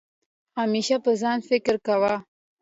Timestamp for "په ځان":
1.05-1.39